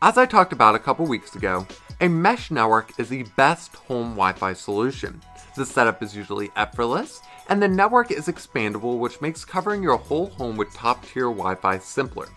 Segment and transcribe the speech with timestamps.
[0.00, 1.66] As I talked about a couple weeks ago,
[2.00, 5.20] a mesh network is the best home Wi Fi solution.
[5.56, 10.26] The setup is usually effortless, and the network is expandable, which makes covering your whole
[10.26, 12.28] home with top tier Wi Fi simpler,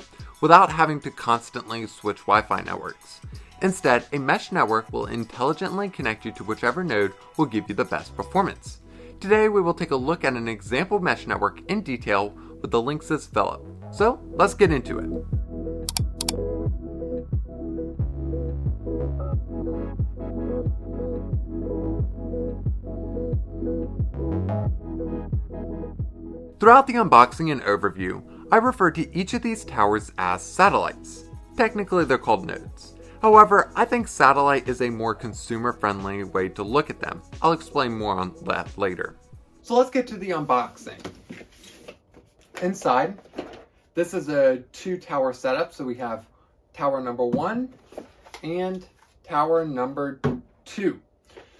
[0.41, 3.21] without having to constantly switch Wi Fi networks.
[3.61, 7.85] Instead, a mesh network will intelligently connect you to whichever node will give you the
[7.85, 8.81] best performance.
[9.19, 12.81] Today, we will take a look at an example mesh network in detail with the
[12.81, 13.61] Linksys Velop.
[13.93, 15.40] So, let's get into it.
[26.59, 31.25] Throughout the unboxing and overview, I refer to each of these towers as satellites.
[31.57, 32.93] Technically, they're called nodes.
[33.21, 37.21] However, I think satellite is a more consumer friendly way to look at them.
[37.41, 39.15] I'll explain more on that later.
[39.61, 40.99] So let's get to the unboxing.
[42.61, 43.17] Inside,
[43.93, 45.73] this is a two tower setup.
[45.73, 46.25] So we have
[46.73, 47.73] tower number one
[48.43, 48.85] and
[49.23, 50.19] tower number
[50.65, 50.99] two.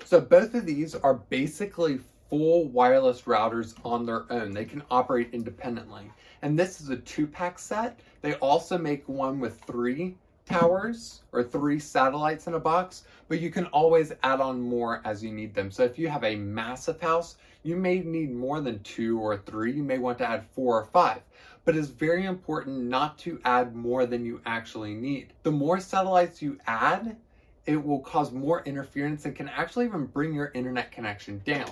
[0.05, 2.00] So both of these are basically
[2.31, 4.51] full wireless routers on their own.
[4.51, 6.09] They can operate independently.
[6.41, 7.99] And this is a two pack set.
[8.21, 10.15] They also make one with three
[10.45, 15.21] towers or three satellites in a box, but you can always add on more as
[15.21, 15.69] you need them.
[15.69, 19.73] So if you have a massive house, you may need more than two or three.
[19.73, 21.21] You may want to add four or five.
[21.65, 25.33] But it's very important not to add more than you actually need.
[25.43, 27.17] The more satellites you add,
[27.65, 31.69] it will cause more interference and can actually even bring your internet connection down.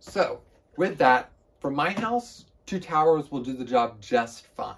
[0.00, 0.40] So,
[0.76, 4.76] with that, for my house, two towers will do the job just fine.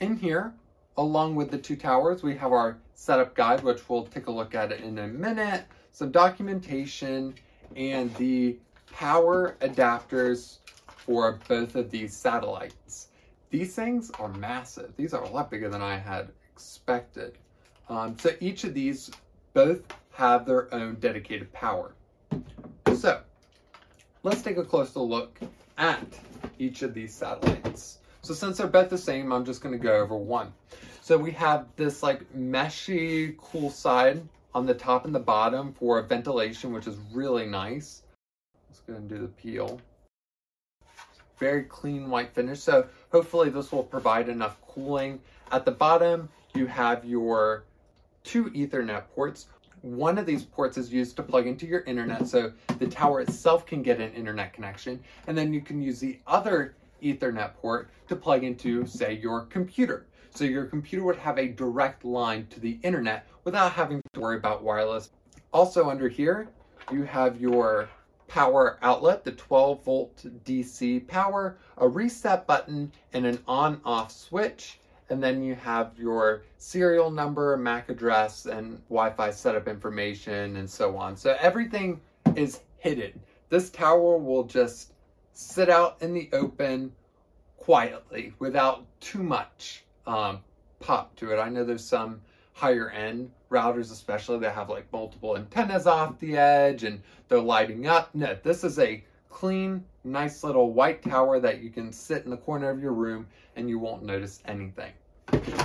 [0.00, 0.52] In here,
[0.96, 4.54] along with the two towers, we have our setup guide, which we'll take a look
[4.54, 7.34] at in a minute, some documentation,
[7.76, 8.58] and the
[8.92, 13.08] power adapters for both of these satellites.
[13.50, 14.94] These things are massive.
[14.96, 17.38] These are a lot bigger than I had expected.
[17.88, 19.10] Um, so each of these
[19.54, 21.94] both have their own dedicated power.
[22.96, 23.22] So
[24.22, 25.38] let's take a closer look
[25.78, 26.04] at
[26.58, 27.98] each of these satellites.
[28.22, 30.52] So since they're both the same, I'm just going to go over one.
[31.00, 34.22] So we have this like meshy cool side
[34.54, 38.02] on the top and the bottom for ventilation, which is really nice.
[38.68, 39.80] Let's go and do the peel.
[41.38, 42.60] Very clean white finish.
[42.60, 45.20] So hopefully this will provide enough cooling.
[45.50, 47.64] At the bottom, you have your
[48.22, 49.46] two ethernet ports.
[49.82, 53.64] One of these ports is used to plug into your internet so the tower itself
[53.64, 55.00] can get an internet connection.
[55.26, 60.06] And then you can use the other ethernet port to plug into, say, your computer.
[60.34, 64.36] So your computer would have a direct line to the internet without having to worry
[64.36, 65.10] about wireless.
[65.52, 66.48] Also under here,
[66.92, 67.88] you have your
[68.28, 74.78] power outlet, the 12 volt DC power, a reset button, and an on off switch.
[75.10, 80.70] And then you have your serial number, MAC address, and Wi Fi setup information, and
[80.70, 81.16] so on.
[81.16, 82.00] So everything
[82.36, 83.20] is hidden.
[83.48, 84.92] This tower will just
[85.32, 86.92] sit out in the open
[87.56, 90.40] quietly without too much um,
[90.78, 91.38] pop to it.
[91.38, 92.20] I know there's some
[92.52, 97.86] higher end routers, especially that have like multiple antennas off the edge and they're lighting
[97.86, 98.14] up.
[98.14, 102.36] No, this is a clean, nice little white tower that you can sit in the
[102.36, 104.92] corner of your room and you won't notice anything.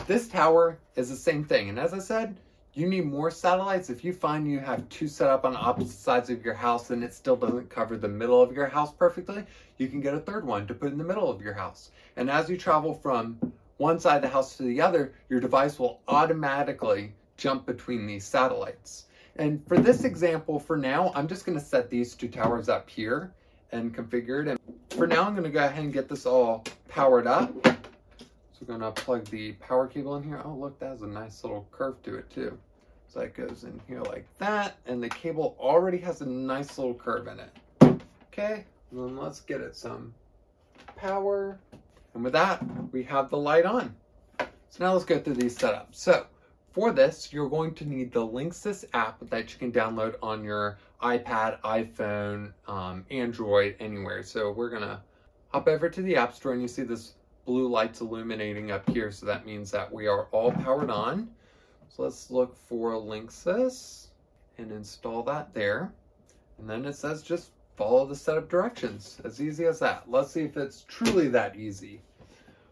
[0.07, 1.69] This tower is the same thing.
[1.69, 2.37] And as I said,
[2.75, 3.89] you need more satellites.
[3.89, 7.03] If you find you have two set up on opposite sides of your house and
[7.03, 9.45] it still doesn't cover the middle of your house perfectly,
[9.77, 11.91] you can get a third one to put in the middle of your house.
[12.17, 13.39] And as you travel from
[13.77, 18.25] one side of the house to the other, your device will automatically jump between these
[18.25, 19.05] satellites.
[19.37, 22.89] And for this example, for now, I'm just going to set these two towers up
[22.89, 23.33] here
[23.71, 24.49] and configured.
[24.49, 24.59] And
[24.91, 27.51] for now, I'm going to go ahead and get this all powered up.
[28.67, 30.41] We're to plug the power cable in here.
[30.43, 32.57] Oh, look, that has a nice little curve to it too.
[33.07, 34.77] So that goes in here like that.
[34.87, 38.01] And the cable already has a nice little curve in it.
[38.33, 40.13] Okay, then let's get it some
[40.95, 41.59] power.
[42.13, 43.95] And with that, we have the light on.
[44.39, 45.95] So now let's go through these setups.
[45.95, 46.25] So
[46.71, 50.79] for this, you're going to need the Linksys app that you can download on your
[51.01, 54.23] iPad, iPhone, um, Android, anywhere.
[54.23, 55.01] So we're gonna
[55.49, 57.13] hop over to the App Store and you see this
[57.45, 59.11] blue lights illuminating up here.
[59.11, 61.29] So that means that we are all powered on.
[61.89, 64.07] So let's look for Linksys
[64.57, 65.93] and install that there.
[66.57, 69.21] And then it says just follow the setup directions.
[69.23, 70.09] As easy as that.
[70.09, 72.01] Let's see if it's truly that easy.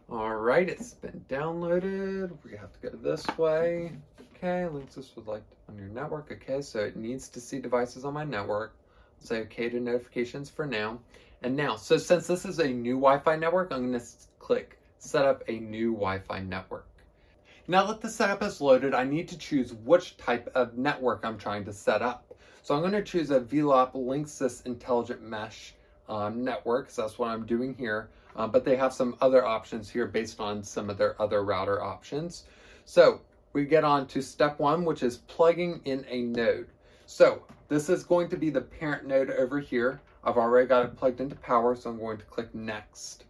[0.09, 2.31] All right, it's been downloaded.
[2.43, 3.93] We have to go this way.
[4.35, 6.31] Okay, Linksys would like on your network.
[6.31, 8.75] Okay, so it needs to see devices on my network.
[9.19, 10.99] Say okay to notifications for now.
[11.41, 14.03] And now, so since this is a new Wi-Fi network, I'm gonna
[14.43, 16.85] click set up a new Wi-Fi network.
[17.69, 21.37] Now that the setup is loaded, I need to choose which type of network I'm
[21.37, 22.35] trying to set up.
[22.61, 25.75] So I'm going to choose a Velop Linksys Intelligent Mesh
[26.09, 26.89] um, network.
[26.89, 28.09] So that's what I'm doing here.
[28.35, 31.81] Um, but they have some other options here based on some of their other router
[31.81, 32.43] options.
[32.83, 33.21] So
[33.53, 36.67] we get on to step one, which is plugging in a node.
[37.05, 40.01] So this is going to be the parent node over here.
[40.25, 43.23] I've already got it plugged into power, so I'm going to click next.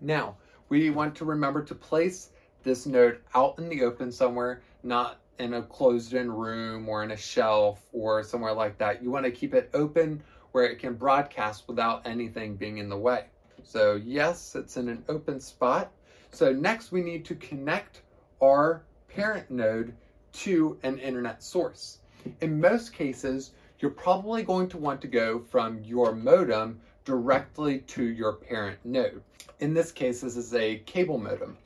[0.00, 0.36] Now,
[0.68, 2.30] we want to remember to place
[2.62, 7.10] this node out in the open somewhere, not in a closed in room or in
[7.10, 9.02] a shelf or somewhere like that.
[9.02, 10.22] You want to keep it open
[10.52, 13.26] where it can broadcast without anything being in the way.
[13.62, 15.92] So yes, it's in an open spot.
[16.30, 18.02] So next we need to connect
[18.42, 19.94] our parent node
[20.32, 21.98] to an internet source.
[22.40, 28.04] In most cases, you're probably going to want to go from your modem directly to
[28.04, 29.22] your parent node.
[29.60, 31.56] In this case, this is a cable modem.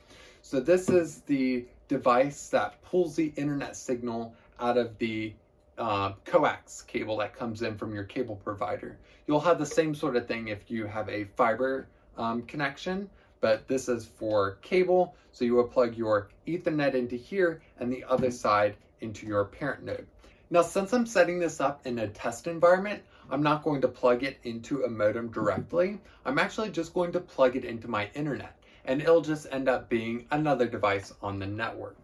[0.41, 5.33] So this is the device that pulls the internet signal out of the
[5.77, 8.97] uh, coax cable that comes in from your cable provider.
[9.27, 13.09] You'll have the same sort of thing if you have a fiber um, connection,
[13.39, 15.15] but this is for cable.
[15.31, 19.83] So you will plug your ethernet into here and the other side into your parent
[19.83, 20.05] node.
[20.51, 24.23] Now, since I'm setting this up in a test environment, I'm not going to plug
[24.23, 26.01] it into a modem directly.
[26.25, 29.87] I'm actually just going to plug it into my internet and it'll just end up
[29.87, 31.95] being another device on the network.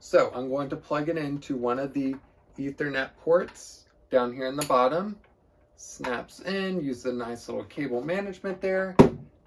[0.00, 2.16] So I'm going to plug it into one of the
[2.58, 5.18] ethernet ports down here in the bottom,
[5.76, 8.96] snaps in, use the nice little cable management there,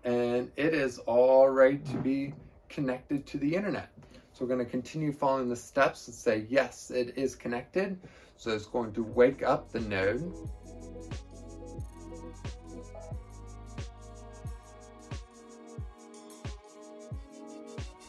[0.03, 2.33] and it is all ready to be
[2.69, 3.89] connected to the internet.
[4.35, 7.97] So we're going to continue following the steps and say, yes, it is connected.
[8.35, 10.29] So it's going to wake up the node.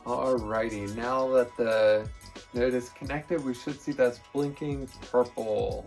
[0.04, 2.08] Alrighty, now that the
[2.54, 5.86] node is connected, we should see that's blinking purple.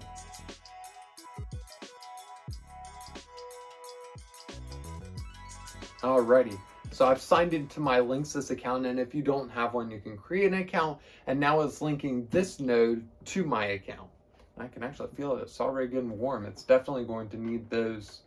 [6.01, 6.57] Alrighty,
[6.99, 10.17] so I've signed into my Linksys account, and if you don't have one, you can
[10.17, 10.99] create an account.
[11.27, 14.09] And now it's linking this node to my account.
[14.57, 15.43] I can actually feel it.
[15.43, 16.45] It's already getting warm.
[16.45, 18.23] It's definitely going to need those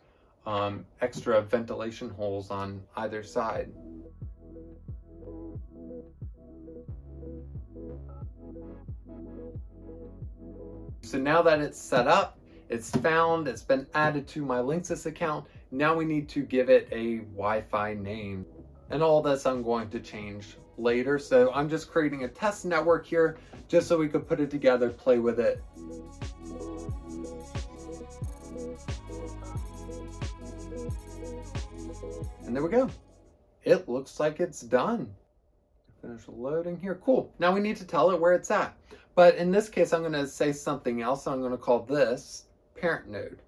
[0.46, 3.70] um, extra ventilation holes on either side.
[11.02, 12.38] So now that it's set up,
[12.70, 16.88] it's found, it's been added to my Linksys account, now we need to give it
[16.90, 18.46] a Wi-Fi name.
[18.92, 21.18] And all this I'm going to change later.
[21.18, 24.90] So I'm just creating a test network here just so we could put it together,
[24.90, 25.62] play with it.
[32.44, 32.90] And there we go.
[33.64, 35.14] It looks like it's done.
[36.02, 37.00] Finish loading here.
[37.02, 37.32] Cool.
[37.38, 38.76] Now we need to tell it where it's at.
[39.14, 41.26] But in this case, I'm going to say something else.
[41.26, 42.44] I'm going to call this
[42.78, 43.38] parent node.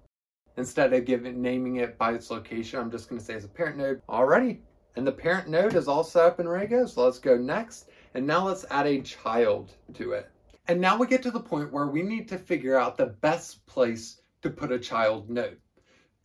[0.57, 3.49] Instead of giving naming it by its location, I'm just going to say it's a
[3.49, 4.01] parent node.
[4.07, 4.59] Alrighty.
[4.95, 6.85] And the parent node is all set up and ready to go.
[6.85, 7.89] So let's go next.
[8.13, 10.29] And now let's add a child to it.
[10.67, 13.65] And now we get to the point where we need to figure out the best
[13.65, 15.59] place to put a child node.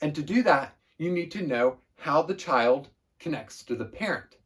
[0.00, 2.88] And to do that, you need to know how the child
[3.19, 4.37] connects to the parent.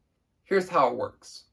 [0.43, 1.45] Here's how it works.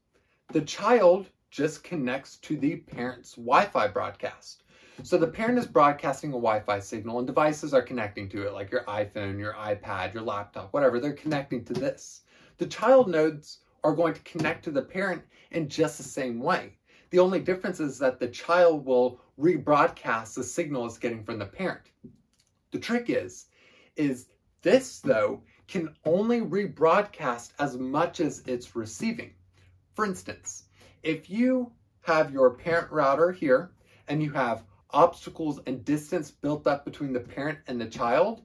[0.51, 4.63] The child just connects to the parent's Wi-Fi broadcast.
[5.03, 8.71] So the parent is broadcasting a Wi-Fi signal and devices are connecting to it, like
[8.71, 10.99] your iPhone, your iPad, your laptop, whatever.
[10.99, 12.21] They're connecting to this.
[12.57, 16.77] The child nodes are going to connect to the parent in just the same way.
[17.09, 21.45] The only difference is that the child will rebroadcast the signal it's getting from the
[21.45, 21.91] parent.
[22.71, 23.47] The trick is,
[23.95, 24.27] is
[24.61, 29.33] this though can only rebroadcast as much as it's receiving.
[29.93, 30.65] For instance,
[31.03, 33.71] if you have your parent router here
[34.07, 38.41] and you have obstacles and distance built up between the parent and the child,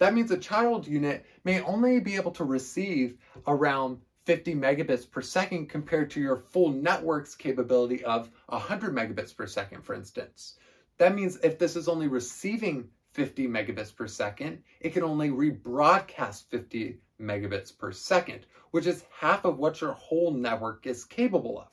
[0.00, 5.20] that means a child unit may only be able to receive around 50 megabits per
[5.20, 10.56] second compared to your full network's capability of 100 megabits per second, for instance.
[10.96, 16.44] That means if this is only receiving 50 megabits per second, it can only rebroadcast
[16.48, 21.68] 50 megabits per second, which is half of what your whole network is capable of.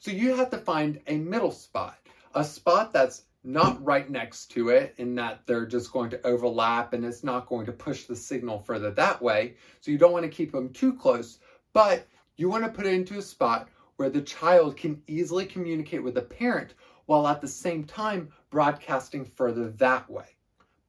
[0.00, 1.98] So you have to find a middle spot,
[2.34, 6.92] a spot that's not right next to it in that they're just going to overlap
[6.92, 9.54] and it's not going to push the signal further that way.
[9.80, 11.38] So you don't want to keep them too close,
[11.72, 16.02] but you want to put it into a spot where the child can easily communicate
[16.02, 16.74] with the parent
[17.06, 20.26] while at the same time broadcasting further that way.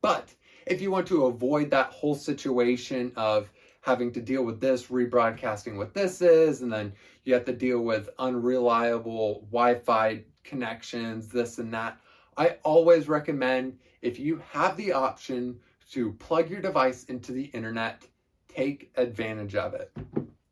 [0.01, 0.33] But
[0.65, 3.49] if you want to avoid that whole situation of
[3.81, 7.79] having to deal with this, rebroadcasting what this is, and then you have to deal
[7.79, 11.97] with unreliable Wi Fi connections, this and that.
[12.39, 15.59] I always recommend if you have the option
[15.91, 18.07] to plug your device into the internet,
[18.47, 19.91] take advantage of it.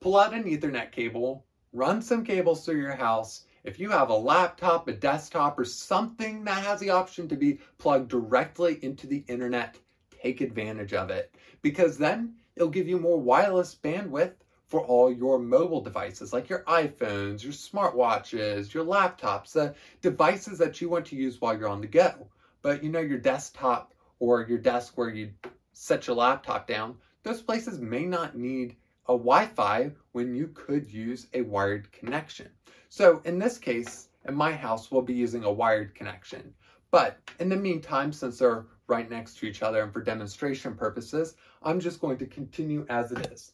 [0.01, 3.45] Pull out an Ethernet cable, run some cables through your house.
[3.63, 7.59] If you have a laptop, a desktop, or something that has the option to be
[7.77, 9.77] plugged directly into the internet,
[10.21, 14.33] take advantage of it because then it'll give you more wireless bandwidth
[14.67, 20.81] for all your mobile devices like your iPhones, your smartwatches, your laptops, the devices that
[20.81, 22.27] you want to use while you're on the go.
[22.61, 25.31] But you know, your desktop or your desk where you
[25.73, 28.75] set your laptop down, those places may not need
[29.07, 32.49] a Wi Fi when you could use a wired connection.
[32.89, 36.53] So in this case, in my house, we'll be using a wired connection.
[36.91, 41.35] But in the meantime, since they're right next to each other and for demonstration purposes,
[41.63, 43.53] I'm just going to continue as it is.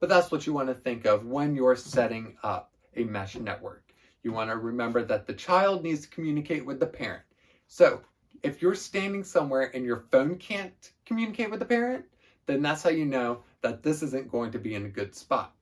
[0.00, 3.92] But that's what you want to think of when you're setting up a mesh network.
[4.22, 7.24] You want to remember that the child needs to communicate with the parent.
[7.66, 8.02] So
[8.42, 12.04] if you're standing somewhere and your phone can't communicate with the parent,
[12.46, 15.54] then that's how you know that this isn't going to be in a good spot.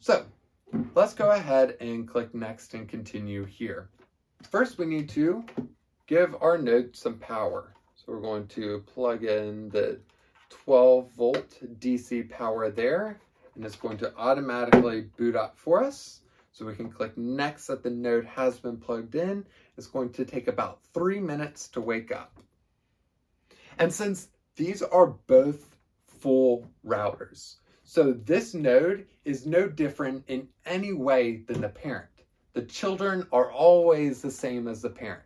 [0.00, 0.24] So
[0.94, 3.88] let's go ahead and click next and continue here.
[4.50, 5.44] First, we need to
[6.06, 7.72] give our node some power.
[7.94, 9.98] So we're going to plug in the
[10.50, 13.18] 12 volt DC power there,
[13.56, 16.20] and it's going to automatically boot up for us.
[16.52, 19.44] So we can click next that the node has been plugged in.
[19.76, 22.38] It's going to take about three minutes to wake up.
[23.78, 30.92] And since these are both full routers, so this node is no different in any
[30.92, 32.08] way than the parent.
[32.54, 35.22] The children are always the same as the parent.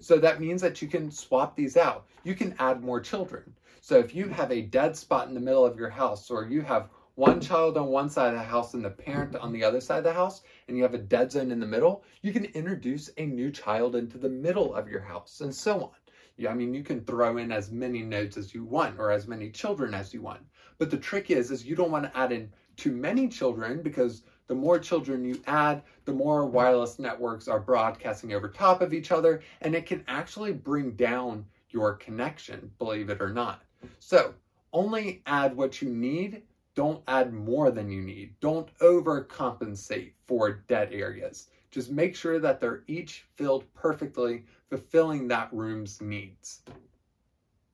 [0.00, 2.06] So that means that you can swap these out.
[2.24, 3.54] You can add more children.
[3.80, 6.60] So if you have a dead spot in the middle of your house, or you
[6.62, 9.80] have one child on one side of the house and the parent on the other
[9.80, 12.44] side of the house, and you have a dead zone in the middle, you can
[12.44, 15.90] introduce a new child into the middle of your house, and so on.
[16.36, 19.26] Yeah, I mean, you can throw in as many nodes as you want, or as
[19.26, 20.42] many children as you want.
[20.78, 24.22] But the trick is, is you don't want to add in too many children because
[24.46, 29.10] the more children you add, the more wireless networks are broadcasting over top of each
[29.10, 33.64] other, and it can actually bring down your connection, believe it or not.
[33.98, 34.34] So
[34.72, 36.42] only add what you need
[36.78, 38.32] don't add more than you need.
[38.38, 41.48] Don't overcompensate for dead areas.
[41.72, 46.62] Just make sure that they're each filled perfectly, fulfilling that room's needs.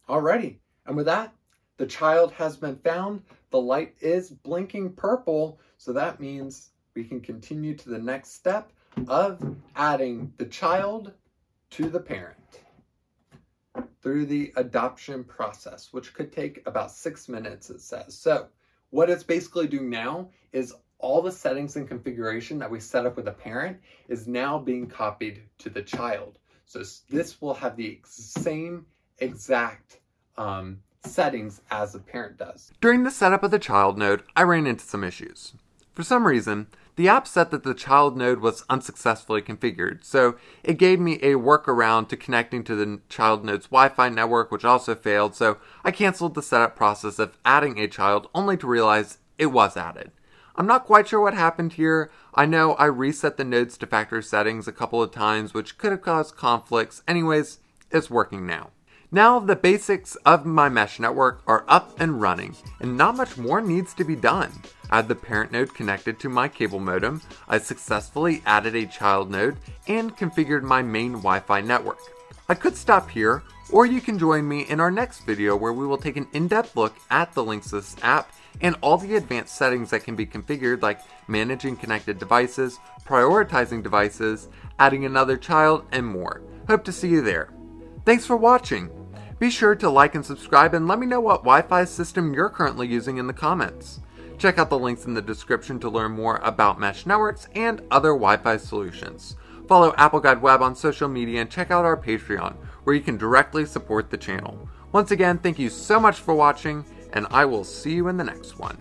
[0.09, 0.57] Alrighty,
[0.87, 1.35] and with that,
[1.77, 3.23] the child has been found.
[3.51, 8.73] The light is blinking purple, so that means we can continue to the next step
[9.07, 11.13] of adding the child
[11.73, 12.39] to the parent
[14.01, 18.17] through the adoption process, which could take about six minutes, it says.
[18.17, 18.47] So
[18.95, 23.17] what it's basically doing now is all the settings and configuration that we set up
[23.17, 26.39] with a parent is now being copied to the child.
[26.65, 28.87] So this will have the same
[29.19, 29.99] exact
[30.39, 32.73] um, settings as the parent does.
[32.81, 35.55] During the setup of the child node, I ran into some issues.
[35.93, 40.79] For some reason, the app said that the child node was unsuccessfully configured, so it
[40.79, 44.95] gave me a workaround to connecting to the child node's Wi Fi network, which also
[44.95, 49.47] failed, so I canceled the setup process of adding a child only to realize it
[49.47, 50.13] was added.
[50.57, 52.13] I'm not quite sure what happened here.
[52.33, 55.91] I know I reset the nodes to factory settings a couple of times, which could
[55.91, 57.03] have caused conflicts.
[57.09, 57.59] Anyways,
[57.91, 58.71] it's working now.
[59.11, 63.61] Now the basics of my mesh network are up and running, and not much more
[63.61, 64.53] needs to be done.
[64.95, 69.57] Have the parent node connected to my cable modem, I successfully added a child node,
[69.89, 71.99] and configured my main Wi-Fi network.
[72.49, 75.85] I could stop here, or you can join me in our next video where we
[75.85, 80.05] will take an in-depth look at the Linksys app and all the advanced settings that
[80.05, 84.47] can be configured like managing connected devices, prioritizing devices,
[84.79, 86.41] adding another child, and more.
[86.69, 87.53] Hope to see you there.
[88.05, 88.91] Thanks for watching!
[89.41, 92.87] Be sure to like and subscribe and let me know what Wi-Fi system you're currently
[92.87, 93.99] using in the comments.
[94.45, 98.11] Check out the links in the description to learn more about mesh networks and other
[98.11, 99.37] Wi-Fi solutions.
[99.67, 103.17] Follow Apple Guide Web on social media and check out our Patreon, where you can
[103.17, 104.69] directly support the channel.
[104.93, 106.85] Once again, thank you so much for watching,
[107.15, 108.77] and I will see you in the next one.